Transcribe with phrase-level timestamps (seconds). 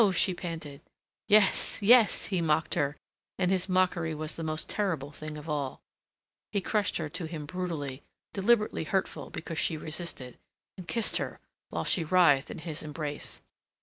[0.15, 0.81] she panted.
[1.27, 2.97] "Yes, yes," he mocked her,
[3.37, 5.79] and his mockery was the most terrible thing of all.
[6.51, 8.01] He crushed her to him brutally,
[8.33, 10.39] deliberately hurtful because she resisted,
[10.75, 13.41] and kissed her whilst she writhed in his embrace.